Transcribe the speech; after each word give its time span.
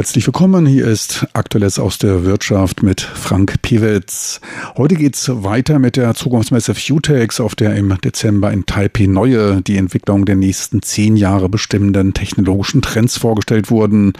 Herzlich 0.00 0.26
willkommen. 0.26 0.64
Hier 0.64 0.86
ist 0.86 1.26
Aktuelles 1.34 1.78
aus 1.78 1.98
der 1.98 2.24
Wirtschaft 2.24 2.82
mit 2.82 3.02
Frank 3.02 3.60
Piewitz. 3.60 4.40
Heute 4.78 4.94
geht's 4.94 5.28
weiter 5.30 5.78
mit 5.78 5.96
der 5.96 6.14
Zukunftsmesse 6.14 6.74
Futex, 6.74 7.38
auf 7.38 7.54
der 7.54 7.76
im 7.76 7.94
Dezember 8.02 8.50
in 8.50 8.64
Taipei 8.64 9.04
neue, 9.04 9.60
die 9.60 9.76
Entwicklung 9.76 10.24
der 10.24 10.36
nächsten 10.36 10.80
zehn 10.80 11.18
Jahre 11.18 11.50
bestimmenden 11.50 12.14
technologischen 12.14 12.80
Trends 12.80 13.18
vorgestellt 13.18 13.70
wurden. 13.70 14.14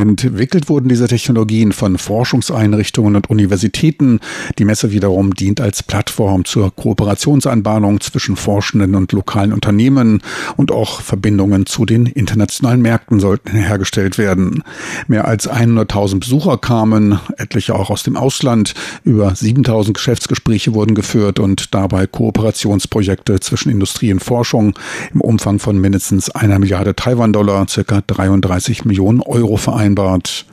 Entwickelt 0.00 0.68
wurden 0.68 0.88
diese 0.88 1.08
Technologien 1.08 1.72
von 1.72 1.98
Forschungseinrichtungen 1.98 3.16
und 3.16 3.30
Universitäten. 3.30 4.20
Die 4.58 4.64
Messe 4.64 4.92
wiederum 4.92 5.34
dient 5.34 5.60
als 5.60 5.82
Plattform 5.82 6.44
zur 6.44 6.74
Kooperationsanbahnung 6.74 8.00
zwischen 8.00 8.36
Forschenden 8.36 8.94
und 8.94 9.12
lokalen 9.12 9.52
Unternehmen 9.52 10.22
und 10.56 10.72
auch 10.72 11.00
Verbindungen 11.00 11.66
zu 11.66 11.84
den 11.84 12.06
internationalen 12.06 12.82
Märkten 12.82 13.20
sollten 13.20 13.56
hergestellt 13.56 14.18
werden. 14.18 14.62
Mehr 15.06 15.26
als 15.26 15.50
100.000 15.50 16.20
Besucher 16.20 16.58
kamen, 16.58 17.18
etliche 17.36 17.74
auch 17.74 17.90
aus 17.90 18.02
dem 18.02 18.16
Ausland. 18.16 18.74
Über 19.04 19.28
7.000 19.28 19.92
Geschäftsgespräche 19.92 20.74
wurden 20.74 20.94
geführt 20.94 21.38
und 21.38 21.74
dabei 21.74 22.06
Kooperationsprojekte 22.06 23.40
zwischen 23.40 23.70
Industrie 23.70 24.12
und 24.12 24.22
Forschung 24.22 24.78
im 25.12 25.20
Umfang 25.20 25.58
von 25.58 25.78
mindestens 25.80 26.30
einer 26.30 26.58
Milliarde 26.58 26.94
Taiwan-Dollar, 26.94 27.68
circa 27.68 28.02
33 28.06 28.84
Millionen 28.84 29.20
Euro 29.20 29.56
vereinbart 29.56 29.83
vereinbart, 29.84 30.46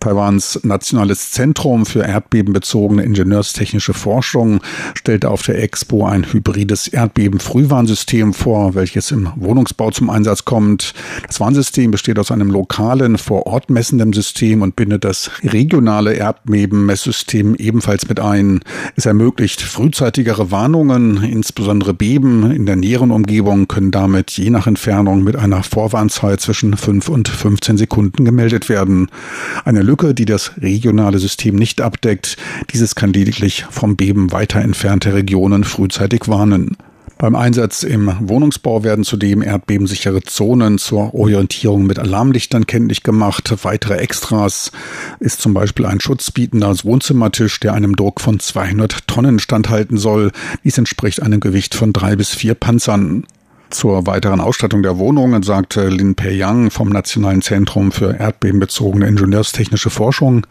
Taiwans 0.00 0.60
Nationales 0.62 1.30
Zentrum 1.30 1.86
für 1.86 2.02
erdbebenbezogene 2.02 3.02
ingenieurstechnische 3.02 3.94
Forschung 3.94 4.60
stellte 4.94 5.30
auf 5.30 5.42
der 5.42 5.62
Expo 5.62 6.06
ein 6.06 6.32
hybrides 6.32 6.88
Erdbeben-Frühwarnsystem 6.88 8.34
vor, 8.34 8.74
welches 8.74 9.10
im 9.10 9.30
Wohnungsbau 9.36 9.90
zum 9.90 10.10
Einsatz 10.10 10.44
kommt. 10.44 10.94
Das 11.26 11.40
Warnsystem 11.40 11.90
besteht 11.90 12.18
aus 12.18 12.30
einem 12.30 12.50
lokalen, 12.50 13.18
vor 13.18 13.46
Ort 13.46 13.70
messenden 13.70 14.12
System 14.12 14.62
und 14.62 14.76
bindet 14.76 15.04
das 15.04 15.30
regionale 15.42 16.14
Erdbebenmesssystem 16.14 17.54
ebenfalls 17.56 18.08
mit 18.08 18.20
ein. 18.20 18.60
Es 18.96 19.06
ermöglicht 19.06 19.62
frühzeitigere 19.62 20.50
Warnungen, 20.50 21.22
insbesondere 21.22 21.94
Beben 21.94 22.50
in 22.50 22.66
der 22.66 22.76
näheren 22.76 23.10
Umgebung 23.10 23.68
können 23.68 23.90
damit 23.90 24.32
je 24.32 24.50
nach 24.50 24.66
Entfernung 24.66 25.22
mit 25.24 25.36
einer 25.36 25.62
Vorwarnzeit 25.62 26.40
zwischen 26.40 26.76
5 26.76 27.08
und 27.08 27.28
15 27.28 27.78
Sekunden 27.78 28.24
gemeldet 28.24 28.68
werden. 28.68 29.08
Ein 29.64 29.73
eine 29.74 29.84
Lücke, 29.84 30.14
die 30.14 30.24
das 30.24 30.52
regionale 30.60 31.18
System 31.18 31.56
nicht 31.56 31.80
abdeckt. 31.80 32.36
Dieses 32.72 32.94
kann 32.94 33.12
lediglich 33.12 33.66
vom 33.70 33.96
Beben 33.96 34.32
weiter 34.32 34.60
entfernte 34.60 35.14
Regionen 35.14 35.64
frühzeitig 35.64 36.28
warnen. 36.28 36.76
Beim 37.18 37.36
Einsatz 37.36 37.84
im 37.84 38.12
Wohnungsbau 38.20 38.82
werden 38.84 39.04
zudem 39.04 39.40
erdbebensichere 39.40 40.22
Zonen 40.22 40.78
zur 40.78 41.14
Orientierung 41.14 41.86
mit 41.86 41.98
Alarmlichtern 41.98 42.66
kenntlich 42.66 43.02
gemacht. 43.02 43.52
Weitere 43.62 43.96
Extras 43.96 44.72
ist 45.20 45.40
zum 45.40 45.54
Beispiel 45.54 45.86
ein 45.86 46.00
schutzbietender 46.00 46.74
Wohnzimmertisch, 46.82 47.60
der 47.60 47.72
einem 47.72 47.96
Druck 47.96 48.20
von 48.20 48.40
200 48.40 49.06
Tonnen 49.06 49.38
standhalten 49.38 49.96
soll. 49.96 50.32
Dies 50.64 50.76
entspricht 50.76 51.22
einem 51.22 51.40
Gewicht 51.40 51.74
von 51.74 51.92
drei 51.92 52.16
bis 52.16 52.30
vier 52.30 52.54
Panzern. 52.54 53.24
Zur 53.70 54.06
weiteren 54.06 54.40
Ausstattung 54.40 54.82
der 54.82 54.98
Wohnungen 54.98 55.42
sagte 55.42 55.88
Lin 55.88 56.14
Pei 56.14 56.32
Yang 56.32 56.70
vom 56.70 56.90
Nationalen 56.90 57.42
Zentrum 57.42 57.92
für 57.92 58.14
erdbebenbezogene 58.14 59.06
Ingenieurstechnische 59.06 59.90
Forschung, 59.90 60.46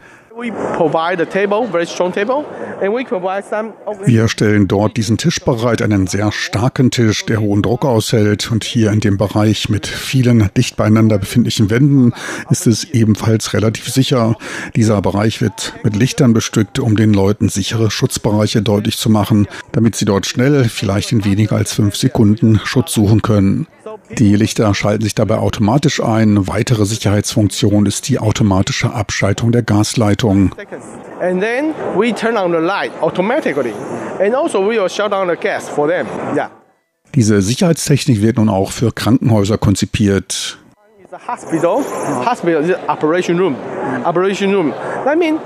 wir 4.04 4.28
stellen 4.28 4.66
dort 4.66 4.96
diesen 4.96 5.16
Tisch 5.16 5.40
bereit, 5.40 5.80
einen 5.80 6.08
sehr 6.08 6.32
starken 6.32 6.90
Tisch, 6.90 7.24
der 7.24 7.40
hohen 7.40 7.62
Druck 7.62 7.84
aushält. 7.84 8.50
Und 8.50 8.64
hier 8.64 8.90
in 8.90 8.98
dem 8.98 9.16
Bereich 9.16 9.68
mit 9.68 9.86
vielen 9.86 10.50
dicht 10.56 10.76
beieinander 10.76 11.18
befindlichen 11.18 11.70
Wänden 11.70 12.14
ist 12.50 12.66
es 12.66 12.82
ebenfalls 12.82 13.54
relativ 13.54 13.88
sicher. 13.88 14.36
Dieser 14.74 15.00
Bereich 15.02 15.40
wird 15.40 15.74
mit 15.84 15.94
Lichtern 15.94 16.32
bestückt, 16.32 16.80
um 16.80 16.96
den 16.96 17.14
Leuten 17.14 17.48
sichere 17.48 17.92
Schutzbereiche 17.92 18.60
deutlich 18.60 18.98
zu 18.98 19.10
machen, 19.10 19.46
damit 19.70 19.94
sie 19.94 20.04
dort 20.04 20.26
schnell, 20.26 20.64
vielleicht 20.64 21.12
in 21.12 21.24
weniger 21.24 21.56
als 21.56 21.72
fünf 21.72 21.94
Sekunden, 21.94 22.60
Schutz 22.64 22.92
suchen 22.92 23.22
können. 23.22 23.68
Die 24.10 24.36
Lichter 24.36 24.74
schalten 24.74 25.02
sich 25.02 25.14
dabei 25.14 25.38
automatisch 25.38 26.02
ein. 26.02 26.46
Weitere 26.46 26.84
Sicherheitsfunktion 26.84 27.86
ist 27.86 28.08
die 28.08 28.18
automatische 28.18 28.92
Abschaltung 28.92 29.50
der 29.50 29.62
Gasleitung. 29.62 30.54
And 31.20 31.40
then 31.40 31.74
we 31.96 32.14
turn 32.14 32.36
on 32.36 32.52
the 32.52 32.58
light 32.58 32.92
automatically. 33.00 33.72
And 34.20 34.34
also 34.34 34.60
we 34.60 34.78
will 34.80 34.88
shut 34.88 35.10
down 35.12 35.28
the 35.28 35.36
gas 35.36 35.68
for 35.68 35.88
them. 35.88 36.06
Yeah. 36.34 36.50
Diese 37.14 37.40
Sicherheitstechnik 37.40 38.20
wird 38.20 38.36
nun 38.36 38.48
auch 38.48 38.72
für 38.72 38.92
Krankenhäuser 38.92 39.56
konzipiert. 39.56 40.58
Hospital, 41.28 41.84
hospital 42.26 42.76
operation 42.88 43.38
room, 43.38 43.56
operation 44.04 44.52
room. 44.52 44.72
That 45.04 45.16
means 45.16 45.40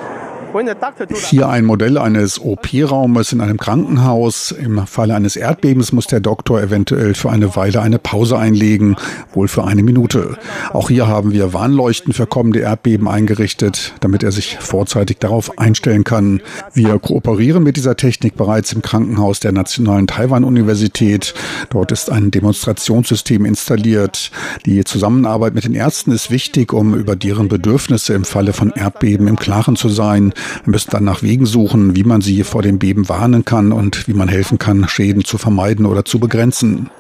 hier 1.27 1.49
ein 1.49 1.65
Modell 1.65 1.99
eines 1.99 2.41
OP-Raumes 2.41 3.33
in 3.33 3.41
einem 3.41 3.59
Krankenhaus. 3.59 4.51
Im 4.53 4.87
Falle 4.87 5.15
eines 5.15 5.37
Erdbebens 5.37 5.93
muss 5.93 6.07
der 6.07 6.21
Doktor 6.21 6.63
eventuell 6.63 7.15
für 7.15 7.31
eine 7.31 7.55
Weile 7.55 7.83
eine 7.83 7.99
Pause 7.99 8.39
einlegen, 8.39 8.97
wohl 9.35 9.49
für 9.49 9.65
eine 9.65 9.83
Minute. 9.83 10.37
Auch 10.73 10.89
hier 10.89 11.07
haben 11.07 11.33
wir 11.33 11.53
Warnleuchten 11.53 12.13
für 12.13 12.27
kommende 12.27 12.61
Erdbeben 12.61 13.09
eingerichtet, 13.09 13.95
damit 14.01 14.23
er 14.23 14.33
sich 14.33 14.57
vorzeitig 14.59 15.19
darauf 15.19 15.59
einstellen 15.59 16.05
kann. 16.05 16.41
Wir 16.73 16.99
kooperieren 16.99 17.63
mit 17.63 17.77
dieser 17.77 17.97
Technik 17.97 18.37
bereits 18.37 18.73
im 18.73 18.83
Krankenhaus 18.83 19.41
der 19.41 19.53
Nationalen 19.53 20.07
Taiwan-Universität. 20.07 21.35
Dort 21.71 21.93
ist 21.93 22.11
ein 22.11 22.31
Demonstrationssystem 22.31 23.45
installiert. 23.45 24.31
Die 24.65 24.83
Zusammenarbeit 24.85 25.55
mit 25.55 25.65
den 25.65 25.75
Ärzten 25.75 26.13
ist 26.13 26.31
wichtig, 26.31 26.73
um 26.73 26.95
über 26.95 27.17
deren 27.17 27.49
Bedürfnisse 27.49 28.15
im 28.15 28.25
Falle 28.25 28.53
von 28.53 28.71
Erdbeben 28.71 29.29
im 29.29 29.37
Klaren 29.37 29.77
zu 29.77 29.89
sein. 29.89 30.33
Wir 30.65 30.73
müssen 30.73 30.91
dann 30.91 31.05
nach 31.05 31.23
Wegen 31.23 31.47
suchen, 31.47 31.97
wie 31.97 32.05
man 32.05 32.21
sie 32.21 32.45
vor 32.45 32.63
dem 32.63 32.79
Beben 32.79 33.09
warnen 33.09 33.45
kann 33.45 33.73
und 33.73 34.09
wie 34.09 34.15
man 34.15 34.29
helfen 34.29 34.59
kann, 34.59 34.89
Schäden 34.89 35.25
zu 35.25 35.39
vermeiden 35.39 35.87
oder 35.87 36.05
zu 36.05 36.19
begrenzen. 36.19 36.91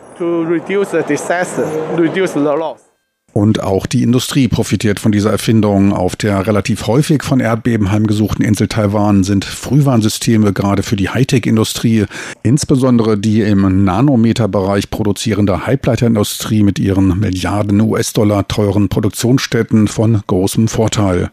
Und 3.38 3.62
auch 3.62 3.86
die 3.86 4.02
Industrie 4.02 4.48
profitiert 4.48 4.98
von 4.98 5.12
dieser 5.12 5.30
Erfindung. 5.30 5.92
Auf 5.92 6.16
der 6.16 6.46
relativ 6.46 6.86
häufig 6.86 7.22
von 7.22 7.40
Erdbeben 7.40 7.92
heimgesuchten 7.92 8.44
Insel 8.44 8.68
Taiwan 8.68 9.22
sind 9.22 9.44
Frühwarnsysteme 9.44 10.52
gerade 10.52 10.82
für 10.82 10.96
die 10.96 11.10
Hightech-Industrie, 11.10 12.06
insbesondere 12.42 13.16
die 13.16 13.42
im 13.42 13.84
Nanometerbereich 13.84 14.90
produzierende 14.90 15.66
Halbleiterindustrie 15.66 16.64
mit 16.64 16.78
ihren 16.78 17.20
Milliarden 17.20 17.80
US-Dollar 17.80 18.48
teuren 18.48 18.88
Produktionsstätten 18.88 19.86
von 19.88 20.20
großem 20.26 20.66
Vorteil. 20.66 21.30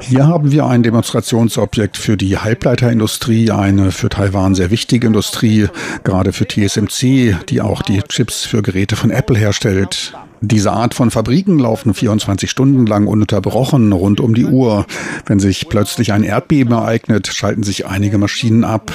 Hier 0.00 0.26
haben 0.28 0.52
wir 0.52 0.66
ein 0.66 0.84
Demonstrationsobjekt 0.84 1.96
für 1.96 2.16
die 2.16 2.38
Halbleiterindustrie, 2.38 3.50
eine 3.50 3.90
für 3.90 4.08
Taiwan 4.08 4.54
sehr 4.54 4.70
wichtige 4.70 5.08
Industrie, 5.08 5.66
gerade 6.04 6.32
für 6.32 6.46
TSMC, 6.46 7.36
die 7.48 7.60
auch 7.60 7.82
die 7.82 8.00
Chips 8.02 8.44
für 8.44 8.62
Geräte 8.62 8.94
von 8.94 9.10
Apple 9.10 9.36
herstellt. 9.36 10.14
Diese 10.40 10.72
Art 10.72 10.94
von 10.94 11.10
Fabriken 11.10 11.58
laufen 11.58 11.94
24 11.94 12.48
Stunden 12.48 12.86
lang 12.86 13.08
ununterbrochen 13.08 13.92
rund 13.92 14.20
um 14.20 14.34
die 14.34 14.44
Uhr. 14.44 14.86
Wenn 15.26 15.40
sich 15.40 15.68
plötzlich 15.68 16.12
ein 16.12 16.22
Erdbeben 16.22 16.72
ereignet, 16.72 17.26
schalten 17.26 17.64
sich 17.64 17.86
einige 17.86 18.18
Maschinen 18.18 18.62
ab. 18.62 18.92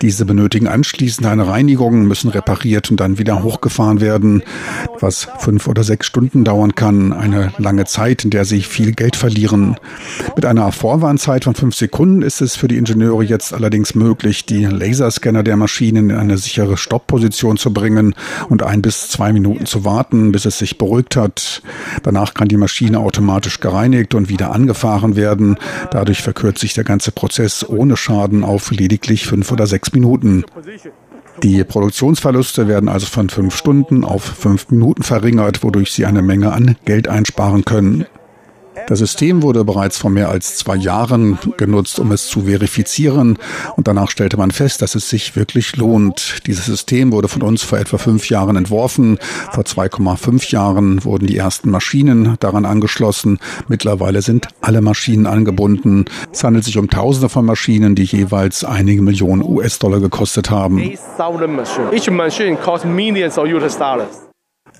Diese 0.00 0.24
benötigen 0.24 0.68
anschließend 0.68 1.26
eine 1.26 1.48
Reinigung, 1.48 2.04
müssen 2.04 2.30
repariert 2.30 2.90
und 2.90 2.98
dann 2.98 3.18
wieder 3.18 3.42
hochgefahren 3.42 4.00
werden, 4.00 4.42
was 4.98 5.28
fünf 5.38 5.68
oder 5.68 5.84
sechs 5.84 6.06
Stunden 6.06 6.44
dauern 6.44 6.74
kann. 6.74 7.12
Eine 7.26 7.52
lange 7.58 7.86
Zeit, 7.86 8.22
in 8.22 8.30
der 8.30 8.44
sie 8.44 8.60
viel 8.60 8.92
Geld 8.92 9.16
verlieren. 9.16 9.74
Mit 10.36 10.46
einer 10.46 10.70
Vorwarnzeit 10.70 11.42
von 11.42 11.56
fünf 11.56 11.74
Sekunden 11.74 12.22
ist 12.22 12.40
es 12.40 12.54
für 12.54 12.68
die 12.68 12.76
Ingenieure 12.76 13.24
jetzt 13.24 13.52
allerdings 13.52 13.96
möglich, 13.96 14.46
die 14.46 14.64
Laserscanner 14.64 15.42
der 15.42 15.56
Maschinen 15.56 16.10
in 16.10 16.16
eine 16.16 16.38
sichere 16.38 16.76
Stoppposition 16.76 17.56
zu 17.56 17.74
bringen 17.74 18.14
und 18.48 18.62
ein 18.62 18.80
bis 18.80 19.08
zwei 19.08 19.32
Minuten 19.32 19.66
zu 19.66 19.84
warten, 19.84 20.30
bis 20.30 20.44
es 20.44 20.58
sich 20.58 20.78
beruhigt 20.78 21.16
hat. 21.16 21.62
Danach 22.04 22.32
kann 22.32 22.46
die 22.46 22.56
Maschine 22.56 23.00
automatisch 23.00 23.58
gereinigt 23.58 24.14
und 24.14 24.28
wieder 24.28 24.52
angefahren 24.52 25.16
werden. 25.16 25.56
Dadurch 25.90 26.22
verkürzt 26.22 26.60
sich 26.60 26.74
der 26.74 26.84
ganze 26.84 27.10
Prozess 27.10 27.68
ohne 27.68 27.96
Schaden 27.96 28.44
auf 28.44 28.70
lediglich 28.70 29.26
fünf 29.26 29.50
oder 29.50 29.66
sechs 29.66 29.92
Minuten. 29.92 30.44
Die 31.42 31.62
Produktionsverluste 31.64 32.68
werden 32.68 32.88
also 32.88 33.06
von 33.06 33.28
fünf 33.28 33.54
Stunden 33.54 34.04
auf 34.04 34.22
fünf 34.22 34.70
Minuten 34.70 35.02
verringert, 35.02 35.62
wodurch 35.62 35.92
Sie 35.92 36.06
eine 36.06 36.22
Menge 36.22 36.52
an 36.52 36.76
Geld 36.84 37.08
einsparen 37.08 37.64
können. 37.64 38.06
Das 38.86 39.00
System 39.00 39.42
wurde 39.42 39.64
bereits 39.64 39.98
vor 39.98 40.10
mehr 40.10 40.28
als 40.28 40.56
zwei 40.56 40.76
Jahren 40.76 41.38
genutzt, 41.56 41.98
um 41.98 42.12
es 42.12 42.28
zu 42.28 42.42
verifizieren. 42.42 43.38
Und 43.76 43.88
danach 43.88 44.10
stellte 44.10 44.36
man 44.36 44.50
fest, 44.50 44.82
dass 44.82 44.94
es 44.94 45.10
sich 45.10 45.34
wirklich 45.34 45.76
lohnt. 45.76 46.46
Dieses 46.46 46.66
System 46.66 47.12
wurde 47.12 47.28
von 47.28 47.42
uns 47.42 47.62
vor 47.62 47.78
etwa 47.78 47.98
fünf 47.98 48.28
Jahren 48.28 48.56
entworfen. 48.56 49.18
Vor 49.52 49.64
2,5 49.64 50.52
Jahren 50.52 51.04
wurden 51.04 51.26
die 51.26 51.36
ersten 51.36 51.70
Maschinen 51.70 52.36
daran 52.40 52.64
angeschlossen. 52.64 53.38
Mittlerweile 53.68 54.22
sind 54.22 54.48
alle 54.60 54.80
Maschinen 54.80 55.26
angebunden. 55.26 56.04
Es 56.32 56.44
handelt 56.44 56.64
sich 56.64 56.78
um 56.78 56.88
Tausende 56.88 57.28
von 57.28 57.44
Maschinen, 57.44 57.94
die 57.94 58.04
jeweils 58.04 58.64
einige 58.64 59.02
Millionen 59.02 59.42
US-Dollar 59.42 60.00
gekostet 60.00 60.50
haben. 60.50 60.78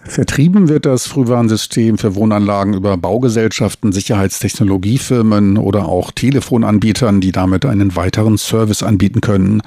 Vertrieben 0.09 0.69
wird 0.69 0.87
das 0.87 1.07
Frühwarnsystem 1.07 1.99
für 1.99 2.15
Wohnanlagen 2.15 2.75
über 2.75 2.97
Baugesellschaften, 2.97 3.93
Sicherheitstechnologiefirmen 3.93 5.59
oder 5.59 5.87
auch 5.87 6.11
Telefonanbietern, 6.11 7.21
die 7.21 7.33
damit 7.33 7.67
einen 7.67 7.97
weiteren 7.97 8.39
Service 8.39 8.83
anbieten 8.83 9.21
können. 9.21 9.63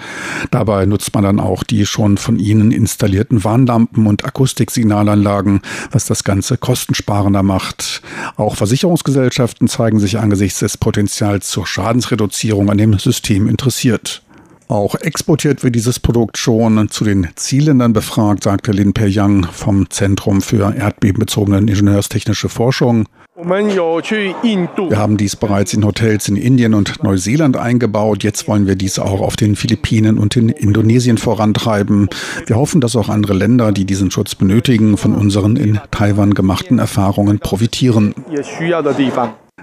Dabei 0.51 0.85
nutzt 0.85 1.13
man 1.13 1.23
dann 1.23 1.39
auch 1.39 1.63
die 1.63 1.85
schon 1.85 2.17
von 2.17 2.39
ihnen 2.39 2.71
installierten 2.71 3.43
Warnlampen 3.43 4.07
und 4.07 4.25
Akustiksignalanlagen, 4.25 5.61
was 5.91 6.05
das 6.05 6.23
Ganze 6.23 6.57
kostensparender 6.57 7.43
macht. 7.43 8.01
Auch 8.37 8.55
Versicherungsgesellschaften 8.55 9.67
zeigen 9.67 9.99
sich 9.99 10.17
angesichts 10.17 10.59
des 10.59 10.77
Potenzials 10.77 11.49
zur 11.49 11.67
Schadensreduzierung 11.67 12.69
an 12.69 12.77
dem 12.77 12.97
System 12.97 13.47
interessiert. 13.47 14.23
Auch 14.71 14.93
exportiert 14.93 15.63
wird 15.63 15.73
dieses 15.73 15.99
Produkt 15.99 16.37
schon. 16.37 16.89
Zu 16.89 17.03
den 17.03 17.27
Zielländern 17.35 17.91
befragt, 17.91 18.43
sagte 18.43 18.71
Lin 18.71 18.93
Per 18.93 19.07
Yang 19.07 19.45
vom 19.51 19.89
Zentrum 19.89 20.41
für 20.41 20.75
erdbebenbezogene 20.75 21.57
Ingenieurstechnische 21.57 22.49
Forschung. 22.49 23.07
Wir 23.35 24.97
haben 24.97 25.17
dies 25.17 25.35
bereits 25.35 25.73
in 25.73 25.83
Hotels 25.83 26.27
in 26.27 26.35
Indien 26.35 26.75
und 26.75 27.01
Neuseeland 27.01 27.57
eingebaut. 27.57 28.23
Jetzt 28.23 28.47
wollen 28.47 28.67
wir 28.67 28.75
dies 28.75 28.99
auch 28.99 29.21
auf 29.21 29.37
den 29.37 29.55
Philippinen 29.55 30.19
und 30.19 30.35
in 30.35 30.49
Indonesien 30.49 31.17
vorantreiben. 31.17 32.07
Wir 32.45 32.57
hoffen, 32.57 32.79
dass 32.79 32.95
auch 32.95 33.09
andere 33.09 33.33
Länder, 33.33 33.71
die 33.71 33.85
diesen 33.85 34.11
Schutz 34.11 34.35
benötigen, 34.35 34.97
von 34.97 35.15
unseren 35.15 35.55
in 35.55 35.79
Taiwan 35.89 36.35
gemachten 36.35 36.77
Erfahrungen 36.77 37.39
profitieren. 37.39 38.13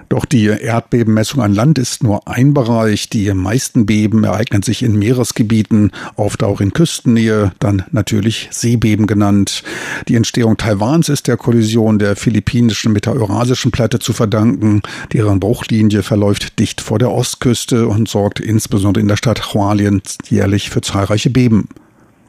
Doch 0.09 0.25
die 0.25 0.45
Erdbebenmessung 0.45 1.41
an 1.41 1.53
Land 1.53 1.77
ist 1.77 2.03
nur 2.03 2.27
ein 2.27 2.53
Bereich. 2.53 3.09
Die 3.09 3.33
meisten 3.33 3.85
Beben 3.85 4.23
ereignen 4.23 4.63
sich 4.63 4.83
in 4.83 4.97
Meeresgebieten, 4.97 5.91
oft 6.15 6.43
auch 6.43 6.61
in 6.61 6.73
Küstennähe, 6.73 7.51
dann 7.59 7.83
natürlich 7.91 8.47
Seebeben 8.51 9.05
genannt. 9.07 9.63
Die 10.07 10.15
Entstehung 10.15 10.57
Taiwans 10.57 11.09
ist 11.09 11.27
der 11.27 11.37
Kollision 11.37 11.99
der 11.99 12.15
philippinischen 12.15 12.93
mit 12.93 13.05
der 13.05 13.13
eurasischen 13.13 13.71
Platte 13.71 13.99
zu 13.99 14.13
verdanken. 14.13 14.81
Deren 15.11 15.39
Bruchlinie 15.39 16.03
verläuft 16.03 16.59
dicht 16.59 16.81
vor 16.81 16.99
der 16.99 17.11
Ostküste 17.11 17.87
und 17.87 18.07
sorgt 18.07 18.39
insbesondere 18.39 19.01
in 19.01 19.07
der 19.07 19.17
Stadt 19.17 19.53
Hualien 19.53 20.01
jährlich 20.29 20.69
für 20.69 20.81
zahlreiche 20.81 21.29
Beben. 21.29 21.69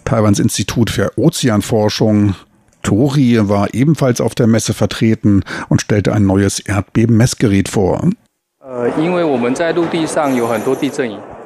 Taiwans 0.04 0.38
Institut 0.38 0.90
für 0.90 1.12
Ozeanforschung 1.18 2.34
Tori 2.82 3.48
war 3.48 3.74
ebenfalls 3.74 4.20
auf 4.20 4.34
der 4.34 4.46
Messe 4.46 4.74
vertreten 4.74 5.42
und 5.68 5.80
stellte 5.80 6.12
ein 6.12 6.26
neues 6.26 6.60
Erdbebenmessgerät 6.60 7.68
vor. 7.68 8.08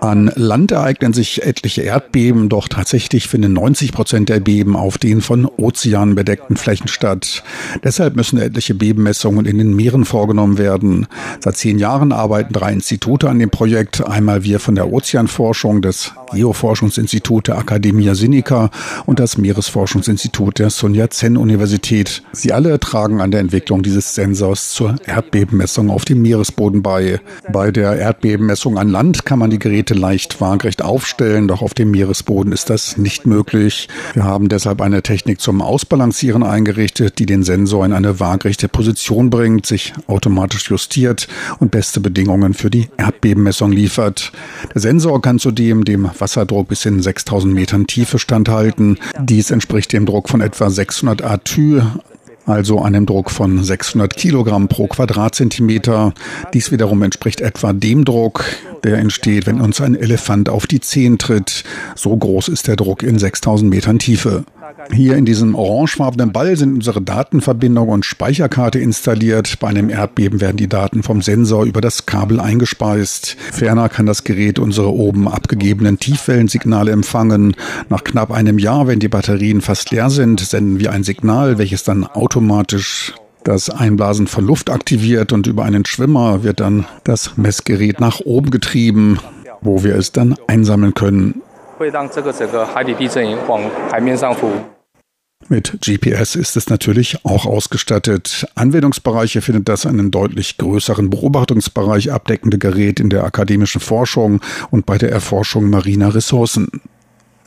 An 0.02 0.32
Land 0.34 0.72
ereignen 0.72 1.12
sich 1.12 1.44
etliche 1.44 1.82
Erdbeben, 1.82 2.48
doch 2.48 2.66
tatsächlich 2.66 3.28
finden 3.28 3.52
90 3.52 3.92
Prozent 3.92 4.28
der 4.30 4.40
Beben 4.40 4.74
auf 4.74 4.98
den 4.98 5.20
von 5.20 5.46
Ozeanen 5.46 6.16
bedeckten 6.16 6.56
Flächen 6.56 6.88
statt. 6.88 7.44
Deshalb 7.84 8.16
müssen 8.16 8.40
etliche 8.40 8.74
Bebenmessungen 8.74 9.46
in 9.46 9.58
den 9.58 9.76
Meeren 9.76 10.04
vorgenommen 10.04 10.58
werden. 10.58 11.06
Seit 11.38 11.56
zehn 11.56 11.78
Jahren 11.78 12.10
arbeiten 12.10 12.52
drei 12.52 12.72
Institute 12.72 13.30
an 13.30 13.38
dem 13.38 13.50
Projekt. 13.50 14.04
Einmal 14.04 14.42
wir 14.42 14.58
von 14.58 14.74
der 14.74 14.92
Ozeanforschung, 14.92 15.82
das 15.82 16.12
Geoforschungsinstitut 16.32 17.46
der 17.46 17.58
Academia 17.58 18.16
Sinica 18.16 18.70
und 19.06 19.20
das 19.20 19.38
Meeresforschungsinstitut 19.38 20.58
der 20.58 20.70
Sun 20.70 20.96
Yat-sen 20.96 21.36
Universität. 21.36 22.24
Sie 22.32 22.52
alle 22.52 22.80
tragen 22.80 23.20
an 23.20 23.30
der 23.30 23.38
Entwicklung 23.38 23.84
dieses 23.84 24.16
Sensors 24.16 24.72
zur 24.72 24.96
Erdbebenmessung 25.06 25.90
auf 25.90 26.04
dem 26.04 26.22
Meeresboden 26.22 26.82
bei. 26.82 27.20
Bei 27.52 27.70
der 27.70 27.96
Erdbebenmessung 27.96 28.78
an 28.78 28.88
Land 28.88 29.24
kann 29.24 29.38
man 29.38 29.50
die 29.50 29.60
Geräte 29.60 29.91
Geräte 29.92 30.00
leicht 30.00 30.40
waagerecht 30.40 30.82
aufstellen, 30.82 31.48
doch 31.48 31.62
auf 31.62 31.74
dem 31.74 31.90
Meeresboden 31.90 32.52
ist 32.52 32.70
das 32.70 32.96
nicht 32.96 33.26
möglich. 33.26 33.88
Wir 34.14 34.24
haben 34.24 34.48
deshalb 34.48 34.80
eine 34.80 35.02
Technik 35.02 35.40
zum 35.40 35.60
Ausbalancieren 35.60 36.42
eingerichtet, 36.42 37.18
die 37.18 37.26
den 37.26 37.42
Sensor 37.42 37.84
in 37.84 37.92
eine 37.92 38.18
waagerechte 38.18 38.68
Position 38.68 39.30
bringt, 39.30 39.66
sich 39.66 39.92
automatisch 40.06 40.70
justiert 40.70 41.28
und 41.58 41.70
beste 41.70 42.00
Bedingungen 42.00 42.54
für 42.54 42.70
die 42.70 42.88
Erdbebenmessung 42.96 43.72
liefert. 43.72 44.32
Der 44.74 44.80
Sensor 44.80 45.20
kann 45.20 45.38
zudem 45.38 45.84
dem 45.84 46.10
Wasserdruck 46.18 46.68
bis 46.68 46.84
in 46.84 47.02
6000 47.02 47.52
Metern 47.52 47.86
Tiefe 47.86 48.18
standhalten. 48.18 48.98
Dies 49.20 49.50
entspricht 49.50 49.92
dem 49.92 50.06
Druck 50.06 50.28
von 50.28 50.40
etwa 50.40 50.70
600 50.70 51.22
Atü, 51.22 51.82
also 52.46 52.82
einem 52.82 53.06
Druck 53.06 53.30
von 53.30 53.62
600 53.62 54.16
Kilogramm 54.16 54.68
pro 54.68 54.86
Quadratzentimeter. 54.86 56.12
Dies 56.54 56.70
wiederum 56.72 57.02
entspricht 57.02 57.40
etwa 57.40 57.72
dem 57.72 58.04
Druck, 58.04 58.44
der 58.84 58.98
entsteht, 58.98 59.46
wenn 59.46 59.60
uns 59.60 59.80
ein 59.80 59.94
Elefant 59.94 60.48
auf 60.48 60.66
die 60.66 60.80
Zehen 60.80 61.18
tritt. 61.18 61.64
So 61.94 62.16
groß 62.16 62.48
ist 62.48 62.68
der 62.68 62.76
Druck 62.76 63.02
in 63.02 63.18
6000 63.18 63.70
Metern 63.70 63.98
Tiefe. 63.98 64.44
Hier 64.92 65.16
in 65.16 65.24
diesem 65.24 65.54
orangefarbenen 65.54 66.32
Ball 66.32 66.56
sind 66.56 66.74
unsere 66.74 67.00
Datenverbindung 67.00 67.88
und 67.88 68.04
Speicherkarte 68.04 68.78
installiert. 68.78 69.58
Bei 69.58 69.68
einem 69.68 69.90
Erdbeben 69.90 70.40
werden 70.40 70.56
die 70.56 70.68
Daten 70.68 71.02
vom 71.02 71.22
Sensor 71.22 71.64
über 71.64 71.80
das 71.80 72.06
Kabel 72.06 72.38
eingespeist. 72.38 73.36
Ferner 73.52 73.88
kann 73.88 74.06
das 74.06 74.24
Gerät 74.24 74.58
unsere 74.58 74.92
oben 74.92 75.28
abgegebenen 75.28 75.98
Tiefwellensignale 75.98 76.92
empfangen. 76.92 77.56
Nach 77.88 78.04
knapp 78.04 78.30
einem 78.30 78.58
Jahr, 78.58 78.86
wenn 78.86 79.00
die 79.00 79.08
Batterien 79.08 79.60
fast 79.60 79.90
leer 79.90 80.10
sind, 80.10 80.40
senden 80.40 80.78
wir 80.78 80.92
ein 80.92 81.04
Signal, 81.04 81.58
welches 81.58 81.82
dann 81.82 82.04
automatisch 82.04 83.14
das 83.44 83.70
Einblasen 83.70 84.28
von 84.28 84.46
Luft 84.46 84.70
aktiviert 84.70 85.32
und 85.32 85.48
über 85.48 85.64
einen 85.64 85.84
Schwimmer 85.84 86.44
wird 86.44 86.60
dann 86.60 86.86
das 87.02 87.36
Messgerät 87.36 88.00
nach 88.00 88.20
oben 88.20 88.50
getrieben, 88.50 89.18
wo 89.60 89.82
wir 89.82 89.96
es 89.96 90.12
dann 90.12 90.36
einsammeln 90.46 90.94
können. 90.94 91.42
Mit 95.48 95.78
GPS 95.80 96.36
ist 96.36 96.56
es 96.56 96.70
natürlich 96.70 97.24
auch 97.24 97.46
ausgestattet. 97.46 98.46
Anwendungsbereiche 98.54 99.42
findet 99.42 99.68
das 99.68 99.86
einen 99.86 100.10
deutlich 100.10 100.56
größeren 100.58 101.10
Beobachtungsbereich 101.10 102.12
abdeckende 102.12 102.58
Gerät 102.58 103.00
in 103.00 103.10
der 103.10 103.24
akademischen 103.24 103.80
Forschung 103.80 104.40
und 104.70 104.86
bei 104.86 104.98
der 104.98 105.10
Erforschung 105.10 105.68
mariner 105.68 106.14
Ressourcen. 106.14 106.68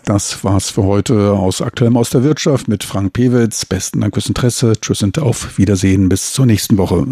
Das 0.04 0.44
war's 0.44 0.70
für 0.70 0.84
heute 0.84 1.32
aus 1.32 1.64
Aktuellem 1.64 1.98
aus 1.98 2.12
der 2.12 2.24
Wirtschaft 2.24 2.68
mit 2.68 2.84
Frank 2.84 3.14
Pewitz. 3.14 3.66
Besten 3.66 4.02
Dank 4.02 4.14
fürs 4.14 4.28
Interesse. 4.28 4.74
Tschüss 4.80 5.02
und 5.02 5.18
auf 5.18 5.58
Wiedersehen. 5.58 6.10
Bis 6.10 6.34
zur 6.34 6.46
nächsten 6.46 6.78
Woche. 6.78 7.08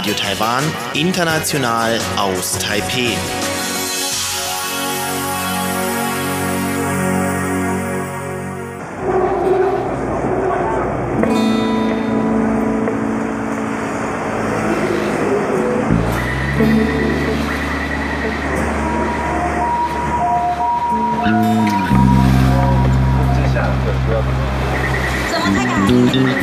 Radio 0.00 0.14
Taiwan, 0.14 0.64
international 0.94 1.98
aus 2.16 2.58
Taipeh. 2.58 3.14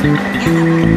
Thank 0.00 0.87